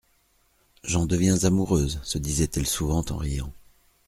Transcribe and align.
«J'en 0.83 1.05
deviens 1.05 1.43
amoureuse», 1.43 1.99
se 2.01 2.17
disait-elle 2.17 2.65
souvent 2.65 3.05
en 3.07 3.17
riant. 3.17 3.53